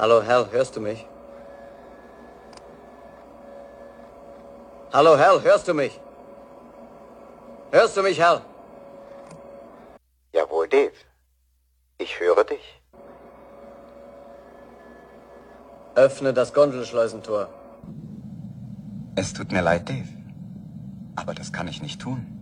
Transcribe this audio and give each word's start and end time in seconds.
Hallo, 0.00 0.22
Hal, 0.26 0.50
hörst 0.50 0.74
du 0.76 0.80
mich? 0.80 1.06
Hallo, 4.94 5.18
Hal, 5.18 5.42
hörst 5.42 5.68
du 5.68 5.74
mich? 5.74 6.00
Hörst 7.70 7.98
du 7.98 8.02
mich, 8.02 8.18
Hal? 8.18 8.40
Jawohl, 10.32 10.68
Dave. 10.68 10.96
Ich 11.98 12.18
höre 12.18 12.44
dich. 12.44 12.80
Öffne 15.96 16.32
das 16.32 16.54
Gondelschleusentor. 16.54 17.50
Es 19.16 19.34
tut 19.34 19.52
mir 19.52 19.60
leid, 19.60 19.86
Dave. 19.86 20.08
Aber 21.14 21.34
das 21.34 21.52
kann 21.52 21.68
ich 21.68 21.82
nicht 21.82 22.00
tun. 22.00 22.39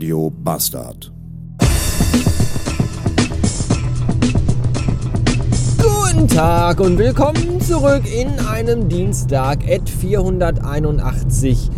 Radio 0.00 0.30
Bastard. 0.30 1.12
Guten 5.76 6.26
Tag 6.26 6.80
und 6.80 6.96
willkommen 6.96 7.60
zurück 7.60 8.04
in 8.10 8.30
einem 8.46 8.88
Dienstag 8.88 9.58
at 9.68 9.90
481 9.90 11.68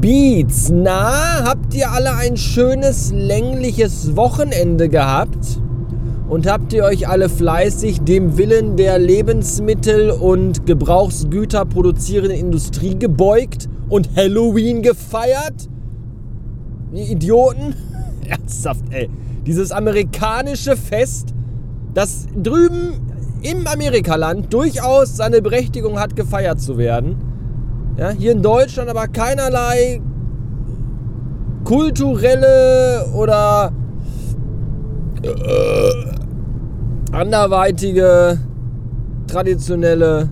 Beats. 0.00 0.70
Na, 0.72 1.44
habt 1.44 1.74
ihr 1.74 1.90
alle 1.90 2.16
ein 2.16 2.38
schönes 2.38 3.12
längliches 3.12 4.16
Wochenende 4.16 4.88
gehabt? 4.88 5.60
Und 6.30 6.46
habt 6.46 6.72
ihr 6.72 6.84
euch 6.84 7.06
alle 7.08 7.28
fleißig 7.28 8.00
dem 8.00 8.38
Willen 8.38 8.78
der 8.78 8.98
Lebensmittel- 8.98 10.12
und 10.12 10.64
Gebrauchsgüter 10.64 11.66
produzierenden 11.66 12.38
Industrie 12.38 12.98
gebeugt 12.98 13.68
und 13.90 14.16
Halloween 14.16 14.80
gefeiert? 14.80 15.68
Die 16.96 17.12
Idioten? 17.12 17.74
Ernsthaft, 18.26 18.84
ey. 18.90 19.10
Dieses 19.46 19.70
amerikanische 19.70 20.76
Fest, 20.76 21.34
das 21.92 22.26
drüben 22.34 22.94
im 23.42 23.66
Amerikaland 23.66 24.52
durchaus 24.52 25.14
seine 25.16 25.42
Berechtigung 25.42 26.00
hat, 26.00 26.16
gefeiert 26.16 26.58
zu 26.58 26.78
werden. 26.78 27.16
Ja, 27.98 28.10
hier 28.10 28.32
in 28.32 28.42
Deutschland 28.42 28.88
aber 28.88 29.08
keinerlei 29.08 30.00
kulturelle 31.64 33.06
oder 33.14 33.72
äh, 35.22 35.26
anderweitige 37.12 38.38
traditionelle 39.26 40.28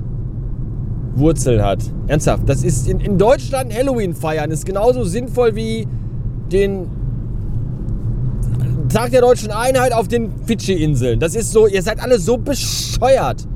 Wurzeln 1.15 1.63
hat. 1.63 1.81
Ernsthaft, 2.07 2.49
das 2.49 2.65
ist 2.65 2.89
in, 2.89 3.01
in 3.01 3.19
Deutschland 3.19 3.75
Halloween 3.75 4.15
feiern 4.15 4.51
ist 4.51 4.65
genauso 4.65 5.05
sinnvoll 5.05 5.55
wie 5.55 5.87
den 6.51 6.89
Tag 8.89 9.11
der 9.11 9.23
deutschen 9.23 9.51
Einheit 9.51 9.93
auf 9.93 10.09
den 10.09 10.33
Fidschi-Inseln. 10.47 11.19
Das 11.19 11.35
ist 11.35 11.51
so, 11.51 11.67
ihr 11.67 11.83
seid 11.83 12.01
alle 12.01 12.19
so 12.19 12.37
bescheuert. 12.37 13.47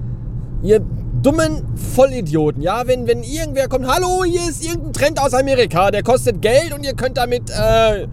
Ihr 0.62 0.80
dummen 1.22 1.62
Vollidioten. 1.76 2.62
Ja, 2.62 2.86
wenn, 2.86 3.06
wenn 3.06 3.22
irgendwer 3.22 3.68
kommt, 3.68 3.86
hallo, 3.86 4.24
hier 4.24 4.48
ist 4.48 4.64
irgendein 4.64 4.92
Trend 4.92 5.20
aus 5.20 5.34
Amerika, 5.34 5.90
der 5.90 6.02
kostet 6.02 6.42
Geld 6.42 6.74
und 6.74 6.84
ihr 6.84 6.94
könnt 6.94 7.16
damit 7.16 7.50
äh, 7.50 8.08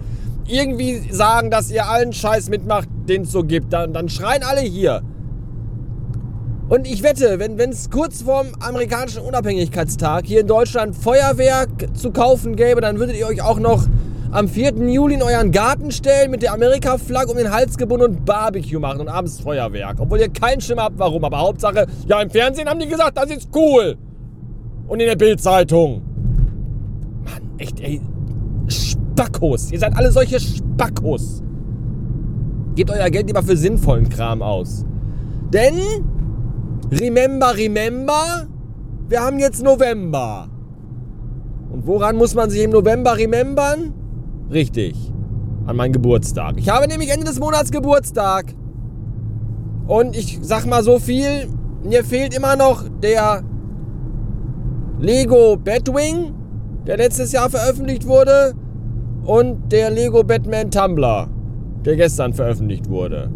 irgendwie 0.48 1.02
sagen, 1.12 1.50
dass 1.50 1.72
ihr 1.72 1.88
allen 1.88 2.14
Scheiß 2.14 2.50
mitmacht, 2.50 2.88
den 3.08 3.24
es 3.24 3.32
so 3.32 3.44
gibt. 3.44 3.74
Dann, 3.74 3.94
dann 3.94 4.10
schreien 4.10 4.44
alle 4.44 4.62
hier. 4.62 5.02
Und 6.68 6.88
ich 6.88 7.04
wette, 7.04 7.38
wenn 7.38 7.60
es 7.60 7.92
kurz 7.92 8.24
vorm 8.24 8.48
amerikanischen 8.60 9.22
Unabhängigkeitstag 9.22 10.26
hier 10.26 10.42
in 10.42 10.48
Deutschland 10.48 10.96
Feuerwerk 10.96 11.70
zu 11.94 12.12
kaufen 12.12 12.56
gäbe, 12.56 12.82
dann 12.82 12.98
würdet 12.98 13.18
ihr 13.18 13.28
euch 13.28 13.44
auch 13.44 13.60
noch 13.60 13.86
am 14.32 14.48
4. 14.48 14.74
Juli 14.88 15.16
in 15.16 15.24
euren 15.24 15.52
Garten 15.52 15.92
stellen, 15.92 16.32
mit 16.32 16.42
der 16.42 16.54
Amerika-Flagge 16.54 17.32
um 17.32 17.38
den 17.38 17.52
Hals 17.52 17.78
gebunden 17.78 18.06
und 18.06 18.26
Barbecue 18.26 18.80
machen 18.80 19.02
und 19.02 19.08
abends 19.08 19.40
Feuerwerk. 19.40 19.98
Obwohl 20.00 20.20
ihr 20.20 20.30
keinen 20.30 20.62
Schimmer 20.62 20.84
habt, 20.84 21.00
warum. 21.00 21.24
Aber 21.24 21.40
Hauptsache, 21.40 21.86
ja, 22.08 22.22
im 22.22 22.30
Fernsehen 22.30 22.68
haben 22.68 22.80
die 22.80 22.88
gesagt, 22.88 23.18
das 23.18 23.30
ist 23.30 23.50
cool. 23.56 23.98
Und 24.88 25.00
in 25.00 25.08
der 25.08 25.16
Bildzeitung. 25.16 26.02
Mann, 27.24 27.50
echt, 27.58 27.80
ey. 27.80 28.02
Spackos. 28.68 29.72
Ihr 29.72 29.80
seid 29.80 29.96
alle 29.96 30.12
solche 30.12 30.40
Spackos. 30.40 31.42
Gebt 32.76 32.92
euer 32.92 33.10
Geld 33.10 33.28
lieber 33.28 33.44
für 33.44 33.56
sinnvollen 33.56 34.10
Kram 34.10 34.42
aus. 34.42 34.86
Denn, 35.54 35.80
remember, 36.92 37.56
remember, 37.56 38.48
wir 39.08 39.22
haben 39.22 39.40
jetzt 39.40 39.64
November. 39.64 40.50
Und 41.72 41.88
woran 41.88 42.16
muss 42.18 42.36
man 42.36 42.50
sich 42.50 42.64
im 42.64 42.72
November 42.72 43.18
remembern? 43.18 43.94
Richtig. 44.52 44.96
An 45.66 45.76
meinen 45.76 45.94
Geburtstag. 45.94 46.56
Ich 46.58 46.70
habe 46.70 46.88
nämlich 46.88 47.12
Ende 47.12 47.26
des 47.26 47.40
Monats 47.40 47.72
Geburtstag. 47.72 48.54
Und 49.88 50.16
ich 50.16 50.40
sag 50.42 50.66
mal 50.66 50.84
so 50.84 51.00
viel, 51.00 51.48
mir 51.84 52.04
fehlt 52.04 52.36
immer 52.36 52.56
noch 52.56 52.84
der 53.02 53.44
Lego 55.00 55.58
Batwing, 55.58 56.34
der 56.88 56.98
letztes 56.98 57.32
Jahr 57.32 57.50
veröffentlicht 57.50 58.08
wurde, 58.08 58.54
und 59.24 59.72
der 59.72 59.90
Lego 59.90 60.24
Batman 60.24 60.70
Tumblr, 60.70 61.28
der 61.84 61.96
gestern 61.96 62.34
veröffentlicht 62.34 62.90
wurde. 62.90 63.30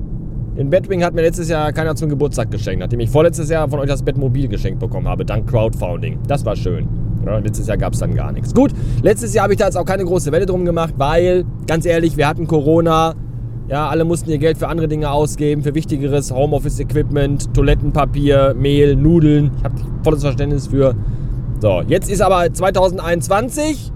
Den 0.57 0.69
Batwing 0.69 1.03
hat 1.03 1.13
mir 1.13 1.21
letztes 1.21 1.49
Jahr 1.49 1.71
keiner 1.71 1.95
zum 1.95 2.09
Geburtstag 2.09 2.51
geschenkt, 2.51 2.81
nachdem 2.81 2.99
ich 2.99 3.09
vorletztes 3.09 3.49
Jahr 3.49 3.69
von 3.69 3.79
euch 3.79 3.87
das 3.87 4.03
Batmobil 4.03 4.47
geschenkt 4.47 4.79
bekommen 4.79 5.07
habe, 5.07 5.25
dank 5.25 5.49
Crowdfunding. 5.49 6.19
Das 6.27 6.45
war 6.45 6.55
schön. 6.55 6.87
Ja, 7.25 7.37
letztes 7.37 7.67
Jahr 7.67 7.77
gab 7.77 7.93
es 7.93 7.99
dann 7.99 8.15
gar 8.15 8.31
nichts. 8.31 8.53
Gut, 8.53 8.71
letztes 9.01 9.33
Jahr 9.33 9.43
habe 9.43 9.53
ich 9.53 9.59
da 9.59 9.65
jetzt 9.65 9.77
auch 9.77 9.85
keine 9.85 10.05
große 10.05 10.31
Welle 10.31 10.45
drum 10.45 10.65
gemacht, 10.65 10.93
weil, 10.97 11.45
ganz 11.67 11.85
ehrlich, 11.85 12.17
wir 12.17 12.27
hatten 12.27 12.47
Corona. 12.47 13.15
Ja, 13.67 13.87
alle 13.87 14.03
mussten 14.03 14.31
ihr 14.31 14.39
Geld 14.39 14.57
für 14.57 14.67
andere 14.67 14.87
Dinge 14.87 15.11
ausgeben, 15.11 15.61
für 15.61 15.75
wichtigeres 15.75 16.31
Homeoffice-Equipment, 16.31 17.53
Toilettenpapier, 17.53 18.55
Mehl, 18.57 18.95
Nudeln. 18.95 19.51
Ich 19.59 19.63
habe 19.63 19.75
volles 20.03 20.21
Verständnis 20.21 20.67
für. 20.67 20.95
So, 21.59 21.83
jetzt 21.87 22.09
ist 22.09 22.21
aber 22.21 22.51
2021 22.51 23.91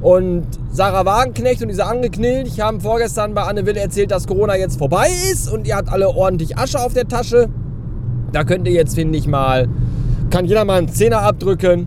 und 0.00 0.46
Sarah 0.72 1.04
Wagenknecht 1.04 1.62
und 1.62 1.68
dieser 1.68 1.88
Angeknilch 1.88 2.60
haben 2.60 2.80
vorgestern 2.80 3.34
bei 3.34 3.42
Anne 3.42 3.64
Will 3.64 3.76
erzählt, 3.76 4.10
dass 4.10 4.26
Corona 4.26 4.56
jetzt 4.56 4.78
vorbei 4.78 5.06
ist 5.32 5.52
und 5.52 5.68
ihr 5.68 5.76
habt 5.76 5.88
alle 5.88 6.08
ordentlich 6.08 6.58
Asche 6.58 6.80
auf 6.80 6.92
der 6.92 7.06
Tasche. 7.06 7.48
Da 8.32 8.42
könnt 8.42 8.66
ihr 8.66 8.74
jetzt, 8.74 8.96
finde 8.96 9.18
ich 9.18 9.28
mal, 9.28 9.68
kann 10.30 10.46
jeder 10.46 10.64
mal 10.64 10.78
einen 10.78 10.88
Zehner 10.88 11.22
abdrücken 11.22 11.86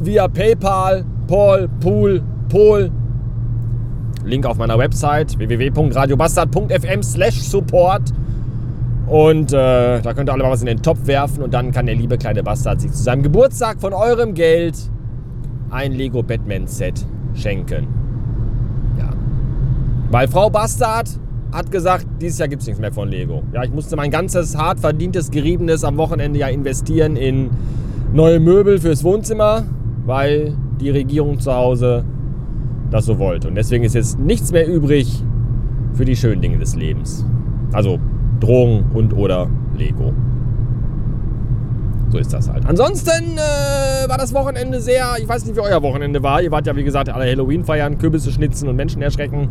via 0.00 0.28
PayPal, 0.28 1.04
Paul, 1.26 1.68
Pool, 1.80 2.22
Pol. 2.48 2.90
Link 4.24 4.46
auf 4.46 4.58
meiner 4.58 4.78
Website 4.78 5.38
www.radiobastard.fm 5.38 7.02
slash 7.02 7.40
support. 7.40 8.02
Und 9.06 9.52
äh, 9.52 10.00
da 10.00 10.14
könnt 10.14 10.28
ihr 10.28 10.32
alle 10.32 10.44
mal 10.44 10.52
was 10.52 10.60
in 10.60 10.66
den 10.66 10.82
Topf 10.82 11.06
werfen 11.06 11.42
und 11.42 11.52
dann 11.52 11.72
kann 11.72 11.86
der 11.86 11.96
liebe 11.96 12.16
kleine 12.16 12.44
Bastard 12.44 12.80
sich 12.80 12.92
zu 12.92 13.02
seinem 13.02 13.24
Geburtstag 13.24 13.80
von 13.80 13.92
eurem 13.92 14.34
Geld 14.34 14.76
ein 15.70 15.92
Lego 15.92 16.22
Batman 16.22 16.68
Set 16.68 17.04
schenken. 17.34 17.88
Ja. 18.98 19.10
Weil 20.10 20.28
Frau 20.28 20.48
Bastard 20.48 21.08
hat 21.50 21.72
gesagt, 21.72 22.06
dieses 22.20 22.38
Jahr 22.38 22.46
gibt 22.46 22.62
es 22.62 22.68
nichts 22.68 22.80
mehr 22.80 22.92
von 22.92 23.08
Lego. 23.08 23.42
Ja, 23.52 23.64
ich 23.64 23.72
musste 23.72 23.96
mein 23.96 24.12
ganzes 24.12 24.56
hart 24.56 24.78
verdientes, 24.78 25.32
geriebenes 25.32 25.82
am 25.82 25.96
Wochenende 25.96 26.38
ja 26.38 26.46
investieren 26.46 27.16
in 27.16 27.50
neue 28.12 28.40
Möbel 28.40 28.78
fürs 28.78 29.04
Wohnzimmer, 29.04 29.64
weil 30.04 30.54
die 30.80 30.90
Regierung 30.90 31.38
zu 31.38 31.52
Hause 31.54 32.04
das 32.90 33.06
so 33.06 33.18
wollte. 33.18 33.48
Und 33.48 33.54
deswegen 33.54 33.84
ist 33.84 33.94
jetzt 33.94 34.18
nichts 34.18 34.52
mehr 34.52 34.66
übrig 34.66 35.22
für 35.94 36.04
die 36.04 36.16
schönen 36.16 36.40
Dinge 36.40 36.58
des 36.58 36.74
Lebens. 36.74 37.24
Also 37.72 37.98
Drogen 38.40 38.84
und 38.94 39.12
oder 39.14 39.48
Lego. 39.76 40.12
So 42.10 42.18
ist 42.18 42.32
das 42.32 42.48
halt. 42.48 42.66
Ansonsten 42.66 43.36
äh, 43.36 44.08
war 44.08 44.18
das 44.18 44.34
Wochenende 44.34 44.80
sehr, 44.80 45.14
ich 45.20 45.28
weiß 45.28 45.44
nicht, 45.44 45.54
wie 45.54 45.60
euer 45.60 45.80
Wochenende 45.82 46.22
war. 46.22 46.42
Ihr 46.42 46.50
wart 46.50 46.66
ja, 46.66 46.74
wie 46.74 46.82
gesagt, 46.82 47.08
alle 47.08 47.24
Halloween 47.24 47.64
feiern, 47.64 47.98
Kürbisse 47.98 48.32
schnitzen 48.32 48.68
und 48.68 48.74
Menschen 48.74 49.00
erschrecken. 49.00 49.48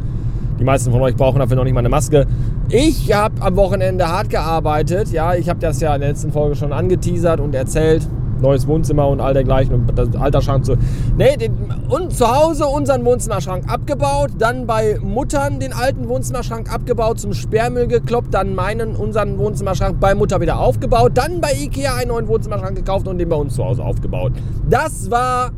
Die 0.59 0.65
meisten 0.65 0.91
von 0.91 1.01
euch 1.01 1.15
brauchen 1.15 1.39
dafür 1.39 1.55
noch 1.55 1.63
nicht 1.63 1.73
mal 1.73 1.79
eine 1.79 1.89
Maske. 1.89 2.27
Ich 2.67 3.13
habe 3.13 3.41
am 3.41 3.55
Wochenende 3.55 4.09
hart 4.09 4.29
gearbeitet. 4.29 5.09
Ja, 5.13 5.35
ich 5.35 5.47
habe 5.47 5.59
das 5.61 5.79
ja 5.79 5.95
in 5.95 6.01
der 6.01 6.09
letzten 6.09 6.33
Folge 6.33 6.57
schon 6.57 6.73
angeteasert 6.73 7.39
und 7.39 7.55
erzählt 7.55 8.05
neues 8.41 8.67
Wohnzimmer 8.67 9.07
und 9.07 9.21
all 9.21 9.33
dergleichen 9.33 9.73
und 9.73 9.97
das 9.97 10.15
Alterschrank 10.15 10.65
zu. 10.65 10.75
Nee, 11.17 11.37
den, 11.37 11.53
und 11.89 12.13
zu 12.13 12.27
Hause 12.27 12.65
unseren 12.65 13.03
Wohnzimmerschrank 13.05 13.71
abgebaut, 13.71 14.31
dann 14.37 14.67
bei 14.67 14.97
Muttern 15.01 15.59
den 15.59 15.73
alten 15.73 16.07
Wohnzimmerschrank 16.07 16.71
abgebaut, 16.73 17.19
zum 17.19 17.33
Sperrmüll 17.33 17.87
gekloppt, 17.87 18.33
dann 18.33 18.55
meinen, 18.55 18.95
unseren 18.95 19.37
Wohnzimmerschrank 19.37 19.99
bei 19.99 20.15
Mutter 20.15 20.41
wieder 20.41 20.59
aufgebaut, 20.59 21.11
dann 21.15 21.41
bei 21.41 21.53
Ikea 21.53 21.95
einen 21.95 22.09
neuen 22.09 22.27
Wohnzimmerschrank 22.27 22.75
gekauft 22.75 23.07
und 23.07 23.17
den 23.17 23.29
bei 23.29 23.35
uns 23.35 23.55
zu 23.55 23.63
Hause 23.63 23.83
aufgebaut. 23.83 24.33
Das 24.69 25.09
war 25.11 25.51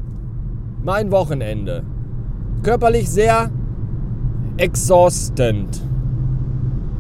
mein 0.84 1.12
Wochenende. 1.12 1.84
Körperlich 2.64 3.10
sehr 3.10 3.50
exhaustend. 4.58 5.91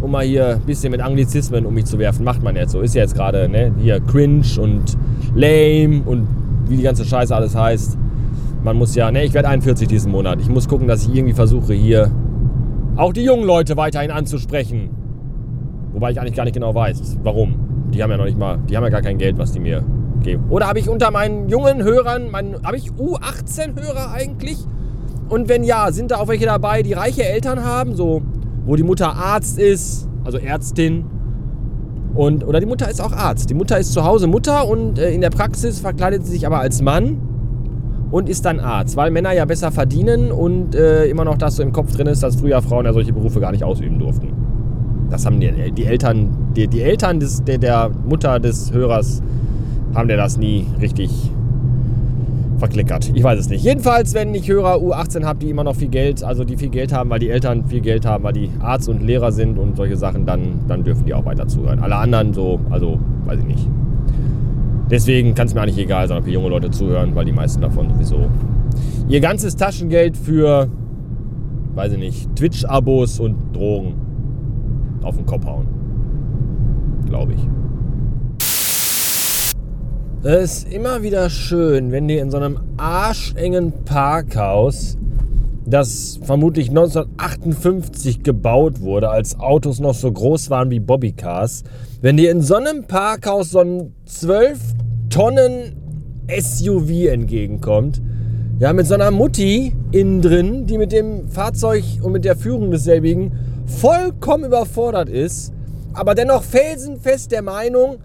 Um 0.01 0.11
mal 0.11 0.25
hier 0.25 0.55
ein 0.55 0.61
bisschen 0.61 0.91
mit 0.91 1.01
Anglizismen 1.01 1.65
um 1.65 1.73
mich 1.73 1.85
zu 1.85 1.99
werfen. 1.99 2.23
Macht 2.23 2.43
man 2.43 2.55
jetzt 2.55 2.71
so. 2.71 2.81
Ist 2.81 2.95
ja 2.95 3.01
jetzt 3.01 3.15
gerade, 3.15 3.47
ne? 3.47 3.71
Hier 3.79 3.99
cringe 3.99 4.45
und 4.59 4.97
lame 5.35 6.01
und 6.05 6.27
wie 6.67 6.77
die 6.77 6.83
ganze 6.83 7.05
Scheiße 7.05 7.35
alles 7.35 7.55
heißt. 7.55 7.97
Man 8.63 8.77
muss 8.77 8.95
ja, 8.95 9.11
ne, 9.11 9.23
ich 9.23 9.33
werde 9.33 9.49
41 9.49 9.87
diesen 9.87 10.11
Monat. 10.11 10.39
Ich 10.39 10.49
muss 10.49 10.67
gucken, 10.67 10.87
dass 10.87 11.07
ich 11.07 11.15
irgendwie 11.15 11.33
versuche, 11.33 11.73
hier 11.73 12.11
auch 12.95 13.13
die 13.13 13.23
jungen 13.23 13.43
Leute 13.43 13.77
weiterhin 13.77 14.11
anzusprechen. 14.11 14.89
Wobei 15.93 16.11
ich 16.11 16.19
eigentlich 16.19 16.35
gar 16.35 16.43
nicht 16.43 16.53
genau 16.53 16.73
weiß, 16.73 17.17
warum. 17.23 17.55
Die 17.93 18.01
haben 18.01 18.11
ja 18.11 18.17
noch 18.17 18.25
nicht 18.25 18.37
mal, 18.37 18.59
die 18.69 18.77
haben 18.77 18.83
ja 18.83 18.89
gar 18.89 19.01
kein 19.01 19.17
Geld, 19.17 19.37
was 19.37 19.51
die 19.51 19.59
mir 19.59 19.83
geben. 20.21 20.45
Oder 20.49 20.67
habe 20.67 20.79
ich 20.79 20.87
unter 20.87 21.11
meinen 21.11 21.49
jungen 21.49 21.83
Hörern, 21.83 22.31
habe 22.63 22.77
ich 22.77 22.91
U18-Hörer 22.91 24.11
eigentlich? 24.13 24.57
Und 25.27 25.49
wenn 25.49 25.63
ja, 25.63 25.91
sind 25.91 26.11
da 26.11 26.17
auch 26.17 26.27
welche 26.27 26.45
dabei, 26.45 26.83
die 26.83 26.93
reiche 26.93 27.23
Eltern 27.23 27.63
haben, 27.63 27.95
so 27.95 28.21
wo 28.65 28.75
die 28.75 28.83
Mutter 28.83 29.15
Arzt 29.15 29.59
ist, 29.59 30.07
also 30.23 30.37
Ärztin. 30.37 31.05
Und, 32.13 32.45
oder 32.45 32.59
die 32.59 32.65
Mutter 32.65 32.89
ist 32.89 33.01
auch 33.01 33.13
Arzt. 33.13 33.49
Die 33.49 33.53
Mutter 33.53 33.79
ist 33.79 33.93
zu 33.93 34.03
Hause 34.03 34.27
Mutter 34.27 34.67
und 34.67 34.99
äh, 34.99 35.11
in 35.11 35.21
der 35.21 35.29
Praxis 35.29 35.79
verkleidet 35.79 36.25
sie 36.25 36.33
sich 36.33 36.45
aber 36.45 36.59
als 36.59 36.81
Mann 36.81 37.17
und 38.11 38.27
ist 38.27 38.43
dann 38.43 38.59
Arzt, 38.59 38.97
weil 38.97 39.09
Männer 39.11 39.31
ja 39.31 39.45
besser 39.45 39.71
verdienen 39.71 40.31
und 40.31 40.75
äh, 40.75 41.05
immer 41.05 41.23
noch 41.23 41.37
das 41.37 41.55
so 41.55 41.63
im 41.63 41.71
Kopf 41.71 41.95
drin 41.95 42.07
ist, 42.07 42.21
dass 42.21 42.35
früher 42.35 42.61
Frauen 42.61 42.85
ja 42.85 42.93
solche 42.93 43.13
Berufe 43.13 43.39
gar 43.39 43.51
nicht 43.51 43.63
ausüben 43.63 43.97
durften. 43.97 44.33
Das 45.09 45.25
haben 45.25 45.39
die, 45.39 45.71
die 45.71 45.85
Eltern, 45.85 46.51
die, 46.55 46.67
die 46.67 46.81
Eltern 46.81 47.19
des, 47.19 47.43
der, 47.43 47.57
der 47.57 47.89
Mutter 48.05 48.39
des 48.39 48.73
Hörers 48.73 49.21
haben 49.93 50.07
der 50.07 50.17
das 50.17 50.37
nie 50.37 50.65
richtig 50.79 51.31
verklickert. 52.61 53.11
Ich 53.13 53.23
weiß 53.23 53.39
es 53.39 53.49
nicht. 53.49 53.63
Jedenfalls, 53.63 54.13
wenn 54.13 54.33
ich 54.33 54.47
Hörer 54.47 54.75
U18 54.75 55.25
habe, 55.25 55.39
die 55.39 55.49
immer 55.49 55.63
noch 55.63 55.75
viel 55.75 55.89
Geld, 55.89 56.23
also 56.23 56.43
die 56.43 56.57
viel 56.57 56.69
Geld 56.69 56.93
haben, 56.93 57.09
weil 57.09 57.19
die 57.19 57.29
Eltern 57.29 57.65
viel 57.65 57.81
Geld 57.81 58.05
haben, 58.05 58.23
weil 58.23 58.33
die 58.33 58.49
Arzt 58.59 58.87
und 58.87 59.01
Lehrer 59.01 59.31
sind 59.31 59.57
und 59.57 59.75
solche 59.75 59.97
Sachen, 59.97 60.25
dann, 60.25 60.61
dann 60.67 60.83
dürfen 60.83 61.05
die 61.05 61.13
auch 61.13 61.25
weiter 61.25 61.47
zuhören. 61.47 61.79
Alle 61.79 61.95
anderen 61.95 62.33
so, 62.33 62.59
also 62.69 62.99
weiß 63.25 63.39
ich 63.39 63.45
nicht. 63.45 63.67
Deswegen 64.89 65.33
kann 65.33 65.47
es 65.47 65.53
mir 65.53 65.61
eigentlich 65.61 65.79
egal 65.79 66.07
sein, 66.07 66.19
ob 66.19 66.25
hier 66.25 66.33
junge 66.33 66.49
Leute 66.49 66.69
zuhören, 66.69 67.15
weil 67.15 67.25
die 67.25 67.31
meisten 67.31 67.61
davon 67.61 67.89
sowieso 67.89 68.27
ihr 69.07 69.19
ganzes 69.19 69.55
Taschengeld 69.55 70.15
für, 70.15 70.69
weiß 71.75 71.93
ich 71.93 71.99
nicht, 71.99 72.35
Twitch-Abos 72.35 73.19
und 73.19 73.55
Drogen 73.55 73.95
auf 75.01 75.15
den 75.15 75.25
Kopf 75.25 75.45
hauen. 75.45 75.67
Glaube 77.07 77.33
ich. 77.33 77.60
Es 80.23 80.65
ist 80.65 80.71
immer 80.71 81.01
wieder 81.01 81.31
schön, 81.31 81.91
wenn 81.91 82.07
dir 82.07 82.21
in 82.21 82.29
so 82.29 82.37
einem 82.37 82.59
arschengen 82.77 83.73
Parkhaus, 83.85 84.95
das 85.65 86.19
vermutlich 86.21 86.69
1958 86.69 88.21
gebaut 88.21 88.81
wurde, 88.81 89.09
als 89.09 89.39
Autos 89.39 89.79
noch 89.79 89.95
so 89.95 90.11
groß 90.11 90.51
waren 90.51 90.69
wie 90.69 90.79
Bobbycars, 90.79 91.63
wenn 92.01 92.17
dir 92.17 92.29
in 92.29 92.41
so 92.43 92.53
einem 92.53 92.83
Parkhaus 92.83 93.49
so 93.49 93.61
ein 93.61 93.95
12 94.05 94.59
Tonnen 95.09 95.75
SUV 96.29 97.07
entgegenkommt, 97.07 97.99
ja, 98.59 98.73
mit 98.73 98.85
so 98.85 98.93
einer 98.93 99.09
Mutti 99.09 99.73
innen 99.91 100.21
drin, 100.21 100.67
die 100.67 100.77
mit 100.77 100.91
dem 100.91 101.29
Fahrzeug 101.29 101.83
und 102.03 102.11
mit 102.11 102.25
der 102.25 102.35
Führung 102.35 102.69
desselbigen 102.69 103.31
vollkommen 103.65 104.43
überfordert 104.45 105.09
ist, 105.09 105.51
aber 105.93 106.13
dennoch 106.13 106.43
felsenfest 106.43 107.31
der 107.31 107.41
Meinung, 107.41 107.97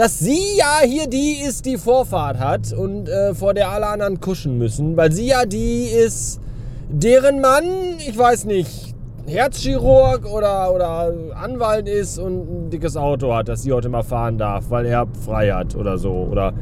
dass 0.00 0.18
sie 0.18 0.56
ja 0.56 0.80
hier 0.82 1.06
die 1.08 1.42
ist, 1.46 1.66
die 1.66 1.76
Vorfahrt 1.76 2.38
hat 2.38 2.72
und 2.72 3.06
äh, 3.06 3.34
vor 3.34 3.52
der 3.52 3.68
alle 3.68 3.86
anderen 3.86 4.18
kuschen 4.18 4.56
müssen, 4.56 4.96
weil 4.96 5.12
sie 5.12 5.26
ja 5.26 5.44
die 5.44 5.88
ist, 5.88 6.40
deren 6.88 7.42
Mann, 7.42 7.64
ich 7.98 8.16
weiß 8.16 8.46
nicht, 8.46 8.94
Herzchirurg 9.26 10.24
oder, 10.24 10.74
oder 10.74 11.12
Anwalt 11.34 11.86
ist 11.86 12.18
und 12.18 12.32
ein 12.32 12.70
dickes 12.70 12.96
Auto 12.96 13.34
hat, 13.34 13.48
das 13.50 13.64
sie 13.64 13.74
heute 13.74 13.90
mal 13.90 14.02
fahren 14.02 14.38
darf, 14.38 14.70
weil 14.70 14.86
er 14.86 15.06
frei 15.22 15.50
hat 15.50 15.76
oder 15.76 15.98
so. 15.98 16.12
Oder 16.12 16.54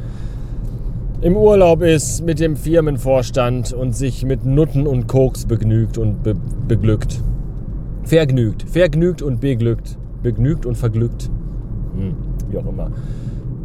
im 1.20 1.36
Urlaub 1.36 1.82
ist 1.82 2.24
mit 2.24 2.40
dem 2.40 2.56
Firmenvorstand 2.56 3.72
und 3.72 3.94
sich 3.94 4.24
mit 4.24 4.44
Nutten 4.44 4.84
und 4.84 5.06
Koks 5.06 5.46
begnügt 5.46 5.96
und 5.96 6.24
be 6.24 6.34
beglückt. 6.66 7.22
Vergnügt. 8.02 8.64
Vergnügt 8.68 9.22
und 9.22 9.40
beglückt. 9.40 9.96
Begnügt 10.24 10.66
und 10.66 10.76
verglückt. 10.76 11.30
Hm, 11.94 12.16
wie 12.50 12.58
auch 12.58 12.66
immer. 12.66 12.90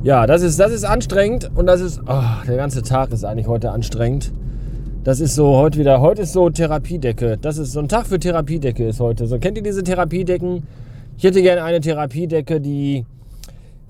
Ja, 0.03 0.27
das 0.27 0.41
ist, 0.41 0.59
das 0.59 0.71
ist 0.71 0.83
anstrengend 0.83 1.49
und 1.55 1.65
das 1.65 1.79
ist. 1.79 2.01
Oh, 2.07 2.21
der 2.47 2.57
ganze 2.57 2.81
Tag 2.81 3.11
ist 3.13 3.23
eigentlich 3.23 3.47
heute 3.47 3.71
anstrengend. 3.71 4.31
Das 5.03 5.19
ist 5.19 5.35
so 5.35 5.55
heute 5.57 5.79
wieder. 5.79 6.01
Heute 6.01 6.23
ist 6.23 6.33
so 6.33 6.49
Therapiedecke. 6.49 7.37
Das 7.37 7.57
ist 7.57 7.73
so 7.73 7.79
ein 7.79 7.87
Tag 7.87 8.07
für 8.07 8.19
Therapiedecke 8.19 8.87
ist 8.87 8.99
heute. 8.99 9.27
So 9.27 9.37
kennt 9.37 9.57
ihr 9.57 9.63
diese 9.63 9.83
Therapiedecken? 9.83 10.63
Ich 11.17 11.23
hätte 11.23 11.41
gerne 11.41 11.63
eine 11.63 11.79
Therapiedecke, 11.81 12.59
die 12.59 13.05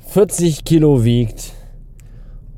40 0.07 0.63
Kilo 0.63 1.03
wiegt. 1.03 1.53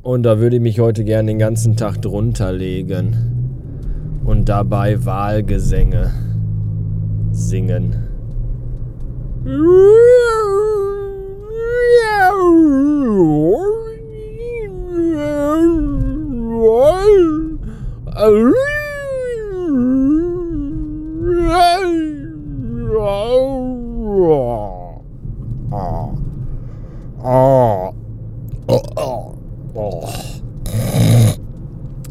Und 0.01 0.23
da 0.23 0.39
würde 0.39 0.57
ich 0.57 0.61
mich 0.61 0.79
heute 0.79 1.03
gerne 1.03 1.31
den 1.31 1.39
ganzen 1.39 1.75
Tag 1.75 2.01
drunter 2.01 2.51
legen. 2.51 4.21
Und 4.23 4.49
dabei 4.49 5.05
Wahlgesänge 5.05 6.11
singen. 7.31 7.95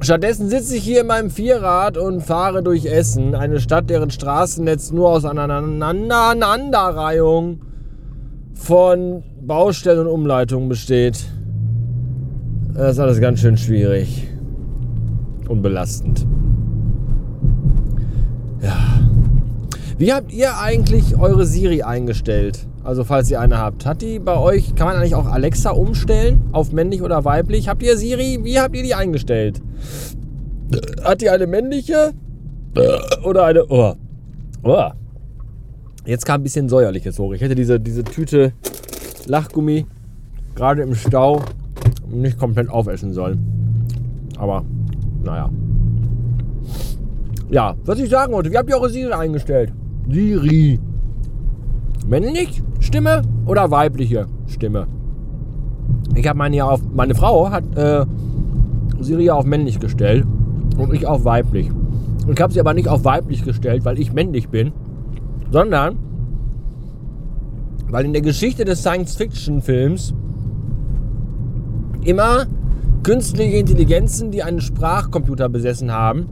Stattdessen 0.01 0.49
sitze 0.51 0.77
ich 0.77 0.85
hier 0.85 1.01
in 1.01 1.07
meinem 1.07 1.31
Vierrad 1.31 1.97
und 1.97 2.21
fahre 2.21 2.63
durch 2.63 2.85
Essen, 2.85 3.35
eine 3.35 3.59
Stadt, 3.59 3.89
deren 3.89 4.11
Straßennetz 4.11 4.93
nur 4.93 5.09
aus 5.09 5.25
einer 5.25 5.45
Aneinanderreihung 5.45 7.63
von 8.55 9.23
Baustellen 9.47 10.01
und 10.01 10.07
Umleitungen 10.07 10.69
besteht. 10.69 11.25
Das 12.75 12.93
ist 12.93 12.99
alles 12.99 13.21
ganz 13.21 13.41
schön 13.41 13.57
schwierig 13.57 14.27
und 15.49 15.63
belastend. 15.63 16.27
Ja. 18.63 18.77
Wie 19.99 20.13
habt 20.13 20.33
ihr 20.33 20.59
eigentlich 20.59 21.17
eure 21.17 21.47
Siri 21.47 21.83
eingestellt? 21.83 22.67
Also 22.83 23.05
falls 23.05 23.31
ihr 23.31 23.41
eine 23.41 23.59
habt. 23.59 23.87
Hat 23.87 24.03
die 24.03 24.19
bei 24.19 24.37
euch, 24.37 24.75
kann 24.75 24.89
man 24.89 24.97
eigentlich 24.97 25.15
auch 25.15 25.27
Alexa 25.27 25.71
umstellen 25.71 26.43
auf 26.53 26.73
männlich 26.73 27.03
oder 27.03 27.25
weiblich? 27.25 27.69
Habt 27.69 27.83
ihr 27.83 27.97
Siri, 27.97 28.41
wie 28.43 28.59
habt 28.59 28.75
ihr 28.75 28.83
die 28.83 28.95
eingestellt? 28.95 29.63
Hat 31.03 31.21
die 31.21 31.31
eine 31.31 31.47
männliche 31.47 32.13
oder 33.25 33.45
eine... 33.45 33.65
Oh. 33.69 33.95
Oh. 34.63 34.91
Jetzt 36.07 36.27
kam 36.27 36.41
ein 36.41 36.43
bisschen 36.43 36.69
säuerliches 36.69 37.19
hoch. 37.19 37.33
Ich 37.33 37.41
hätte 37.41 37.55
diese, 37.55 37.79
diese 37.79 38.03
Tüte 38.03 38.53
Lachgummi 39.27 39.87
gerade 40.55 40.83
im 40.83 40.95
Stau 40.95 41.43
nicht 42.09 42.39
komplett 42.39 42.69
aufessen 42.69 43.13
sollen. 43.13 43.39
Aber 44.39 44.65
naja. 45.23 45.51
Ja, 47.51 47.75
was 47.85 47.99
ich 47.99 48.11
sagen 48.11 48.33
wollte, 48.33 48.51
wie 48.51 48.57
habt 48.57 48.69
ihr 48.69 48.77
eure 48.77 48.91
Siri 48.91 49.13
eingestellt? 49.13 49.73
Siri. 50.09 50.81
Männlich 52.07 52.63
Stimme 52.81 53.23
oder 53.47 53.71
weibliche 53.71 54.27
Stimme? 54.47 54.87
Ich 56.15 56.27
habe 56.29 56.39
meine 56.39 56.57
ja 56.57 56.69
auf. 56.69 56.81
Meine 56.93 57.15
Frau 57.15 57.51
hat 57.51 57.65
äh, 57.77 58.05
Siri 59.01 59.31
auf 59.31 59.45
männlich 59.45 59.81
gestellt 59.81 60.27
und 60.79 60.93
ich 60.93 61.07
auf 61.07 61.25
weiblich. 61.25 61.71
Ich 62.29 62.41
habe 62.41 62.53
sie 62.53 62.61
aber 62.61 62.75
nicht 62.75 62.89
auf 62.89 63.05
weiblich 63.05 63.45
gestellt, 63.45 63.85
weil 63.85 63.99
ich 63.99 64.13
männlich 64.13 64.49
bin, 64.49 64.73
sondern 65.51 65.97
weil 67.95 68.07
in 68.07 68.13
der 68.13 68.23
Geschichte 68.23 68.65
des 68.65 68.81
Science-Fiction-Films 68.81 70.15
immer 72.03 72.47
künstliche 73.05 73.59
Intelligenzen, 73.59 74.33
die 74.33 74.43
einen 74.43 74.61
Sprachcomputer 74.61 75.49
besessen 75.49 75.93
haben 75.93 76.27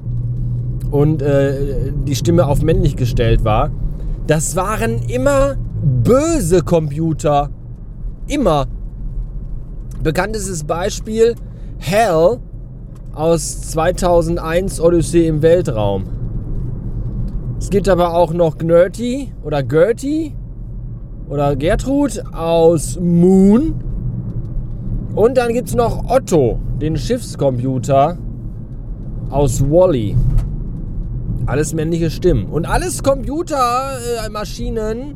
und 0.91 1.23
äh, 1.23 1.93
die 2.05 2.17
Stimme 2.17 2.49
auf 2.49 2.63
männlich 2.63 2.97
gestellt 2.97 3.45
war, 3.45 3.71
das 4.27 4.57
waren 4.57 5.03
immer 5.07 5.55
böse 6.03 6.63
Computer. 6.63 7.51
Immer. 8.27 8.67
Bekanntestes 10.03 10.65
Beispiel 10.65 11.37
Hell 11.79 12.41
aus 13.15 13.61
2001 13.71 14.81
Odyssee 14.81 15.29
im 15.29 15.43
Weltraum. 15.43 16.07
Es 17.61 17.71
gibt 17.71 17.89
aber 17.89 18.15
auch 18.15 18.33
noch 18.33 18.59
Gnurty 18.59 19.33
oder 19.45 19.63
Gertie 19.63 20.35
oder 21.33 21.57
Gertrud 21.57 22.23
aus 22.35 23.01
Moon. 23.01 23.75
Und 25.15 25.39
dann 25.39 25.55
gibt 25.55 25.69
es 25.69 25.75
noch 25.75 26.11
Otto, 26.11 26.59
den 26.79 26.99
Schiffscomputer 26.99 28.19
aus 29.31 29.63
Wally. 29.63 30.15
Alles 31.47 31.73
männliche 31.73 32.11
Stimmen. 32.11 32.49
Und 32.49 32.67
alles 32.67 33.03
Computermaschinen, 33.03 34.99
äh, 34.99 35.15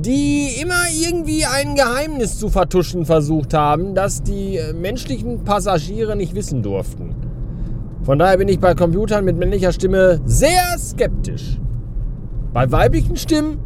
die 0.00 0.48
immer 0.60 0.88
irgendwie 0.92 1.44
ein 1.44 1.76
Geheimnis 1.76 2.40
zu 2.40 2.48
vertuschen 2.48 3.04
versucht 3.06 3.54
haben, 3.54 3.94
das 3.94 4.24
die 4.24 4.56
äh, 4.56 4.72
menschlichen 4.72 5.44
Passagiere 5.44 6.16
nicht 6.16 6.34
wissen 6.34 6.64
durften. 6.64 7.14
Von 8.02 8.18
daher 8.18 8.38
bin 8.38 8.48
ich 8.48 8.58
bei 8.58 8.74
Computern 8.74 9.24
mit 9.24 9.36
männlicher 9.38 9.70
Stimme 9.70 10.20
sehr 10.24 10.76
skeptisch. 10.78 11.60
Bei 12.52 12.72
weiblichen 12.72 13.16
Stimmen, 13.16 13.58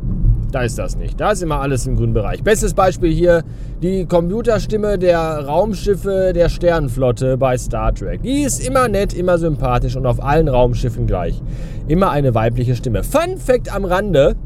da 0.51 0.63
ist 0.63 0.79
das 0.79 0.97
nicht. 0.97 1.21
Da 1.21 1.33
ist 1.33 1.43
immer 1.43 1.61
alles 1.61 1.87
im 1.87 1.97
grünen 1.97 2.15
Bereich. 2.15 2.43
Bestes 2.43 2.75
Beispiel 2.75 3.13
hier 3.13 3.43
die 3.83 4.07
Computerstimme 4.07 4.99
der 4.99 5.45
Raumschiffe 5.47 6.33
der 6.35 6.49
Sternenflotte 6.49 7.37
bei 7.37 7.57
Star 7.59 7.95
Trek. 7.95 8.23
Die 8.23 8.43
ist 8.43 8.67
immer 8.67 8.89
nett, 8.89 9.15
immer 9.15 9.39
sympathisch 9.39 9.97
und 9.97 10.07
auf 10.07 10.23
allen 10.23 10.49
Raumschiffen 10.49 11.07
gleich. 11.07 11.41
Immer 11.87 12.11
eine 12.11 12.35
weibliche 12.35 12.75
Stimme. 12.75 13.05
Fun 13.05 13.37
Fact 13.39 13.75
am 13.75 13.85
Rande. 13.85 14.37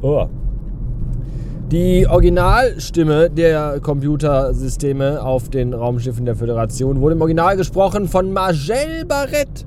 Oh. 0.00 0.26
Die 1.70 2.06
Originalstimme 2.06 3.30
der 3.30 3.80
Computersysteme 3.80 5.22
auf 5.22 5.48
den 5.48 5.72
Raumschiffen 5.72 6.26
der 6.26 6.36
Föderation 6.36 7.00
wurde 7.00 7.14
im 7.14 7.20
Original 7.22 7.56
gesprochen 7.56 8.08
von 8.08 8.32
Margelle 8.32 9.06
Barrett. 9.06 9.66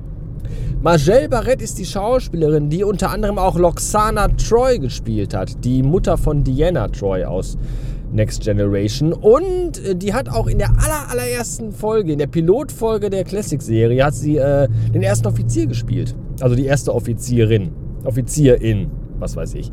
Margelle 0.86 1.28
Barrett 1.28 1.62
ist 1.62 1.80
die 1.80 1.84
Schauspielerin, 1.84 2.70
die 2.70 2.84
unter 2.84 3.10
anderem 3.10 3.38
auch 3.38 3.58
Loxana 3.58 4.28
Troy 4.28 4.78
gespielt 4.78 5.34
hat, 5.34 5.64
die 5.64 5.82
Mutter 5.82 6.16
von 6.16 6.44
Diana 6.44 6.86
Troy 6.86 7.24
aus 7.24 7.58
Next 8.12 8.44
Generation. 8.44 9.12
Und 9.12 9.84
äh, 9.84 9.96
die 9.96 10.14
hat 10.14 10.28
auch 10.28 10.46
in 10.46 10.58
der 10.58 10.68
aller, 10.68 11.10
allerersten 11.10 11.72
Folge, 11.72 12.12
in 12.12 12.20
der 12.20 12.28
Pilotfolge 12.28 13.10
der 13.10 13.24
Classic-Serie, 13.24 14.04
hat 14.04 14.14
sie 14.14 14.36
äh, 14.36 14.68
den 14.94 15.02
ersten 15.02 15.26
Offizier 15.26 15.66
gespielt. 15.66 16.14
Also 16.40 16.54
die 16.54 16.66
erste 16.66 16.94
Offizierin. 16.94 17.72
Offizierin, 18.04 18.88
was 19.18 19.34
weiß 19.34 19.54
ich. 19.54 19.72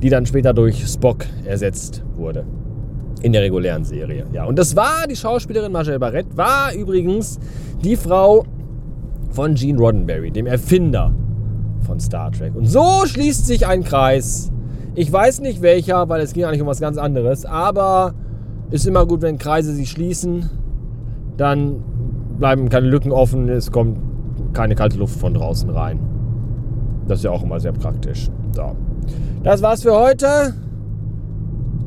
Die 0.00 0.10
dann 0.10 0.26
später 0.26 0.54
durch 0.54 0.86
Spock 0.86 1.26
ersetzt 1.44 2.04
wurde. 2.16 2.46
In 3.22 3.32
der 3.32 3.42
regulären 3.42 3.84
Serie. 3.84 4.26
Ja, 4.32 4.44
und 4.44 4.56
das 4.60 4.76
war 4.76 5.08
die 5.08 5.16
Schauspielerin 5.16 5.72
Marcel 5.72 5.98
Barrett, 5.98 6.36
war 6.36 6.72
übrigens 6.72 7.40
die 7.82 7.96
Frau 7.96 8.44
von 9.32 9.54
Gene 9.54 9.78
Roddenberry, 9.78 10.30
dem 10.30 10.46
Erfinder 10.46 11.12
von 11.86 11.98
Star 11.98 12.30
Trek. 12.30 12.54
Und 12.54 12.66
so 12.66 13.04
schließt 13.06 13.46
sich 13.46 13.66
ein 13.66 13.82
Kreis. 13.82 14.52
Ich 14.94 15.10
weiß 15.12 15.40
nicht 15.40 15.62
welcher, 15.62 16.08
weil 16.08 16.20
es 16.20 16.32
ging 16.32 16.44
eigentlich 16.44 16.60
um 16.60 16.66
was 16.66 16.80
ganz 16.80 16.98
anderes, 16.98 17.44
aber 17.44 18.14
ist 18.70 18.86
immer 18.86 19.06
gut, 19.06 19.22
wenn 19.22 19.38
Kreise 19.38 19.74
sich 19.74 19.90
schließen, 19.90 20.50
dann 21.36 21.82
bleiben 22.38 22.68
keine 22.68 22.88
Lücken 22.88 23.12
offen, 23.12 23.48
es 23.48 23.72
kommt 23.72 23.98
keine 24.52 24.74
kalte 24.74 24.98
Luft 24.98 25.18
von 25.18 25.34
draußen 25.34 25.70
rein. 25.70 25.98
Das 27.08 27.18
ist 27.18 27.24
ja 27.24 27.30
auch 27.30 27.42
immer 27.42 27.58
sehr 27.58 27.72
praktisch. 27.72 28.30
So. 28.52 28.76
Das 29.42 29.62
war's 29.62 29.82
für 29.82 29.94
heute. 29.94 30.54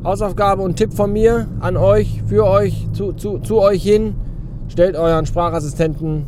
Hausaufgabe 0.04 0.62
und 0.62 0.76
Tipp 0.76 0.92
von 0.92 1.12
mir 1.12 1.48
an 1.60 1.76
euch, 1.76 2.22
für 2.26 2.46
euch, 2.46 2.88
zu, 2.92 3.12
zu, 3.12 3.38
zu 3.38 3.60
euch 3.60 3.82
hin. 3.82 4.14
Stellt 4.68 4.96
euren 4.96 5.26
Sprachassistenten 5.26 6.26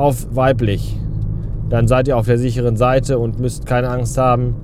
auf 0.00 0.34
weiblich. 0.34 0.96
Dann 1.68 1.86
seid 1.86 2.08
ihr 2.08 2.16
auf 2.16 2.26
der 2.26 2.38
sicheren 2.38 2.76
Seite 2.76 3.18
und 3.18 3.38
müsst 3.38 3.66
keine 3.66 3.90
Angst 3.90 4.16
haben, 4.16 4.56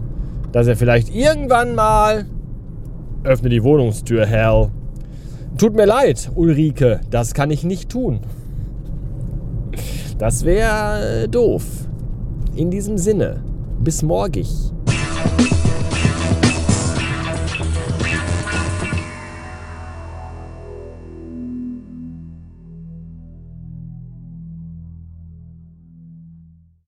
dass 0.50 0.66
er 0.66 0.76
vielleicht 0.76 1.14
irgendwann 1.14 1.75
mal 1.75 2.25
öffne 3.23 3.50
die 3.50 3.62
Wohnungstür, 3.62 4.25
Hell. 4.25 4.71
Tut 5.59 5.75
mir 5.75 5.85
leid, 5.85 6.31
Ulrike, 6.35 7.00
das 7.11 7.35
kann 7.35 7.50
ich 7.50 7.64
nicht 7.64 7.90
tun. 7.90 8.21
Das 10.19 10.45
wäre 10.45 11.28
doof. 11.28 11.64
In 12.55 12.71
diesem 12.71 12.97
Sinne, 12.97 13.43
bis 13.78 14.02
morgig. 14.02 14.49